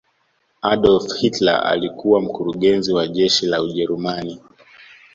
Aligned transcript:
adolf 0.61 1.13
hilter 1.13 1.63
alikuwa 1.67 2.21
mkurugezi 2.21 2.93
wa 2.93 3.07
jeshi 3.07 3.45
la 3.45 3.61
ujerumani 3.63 4.41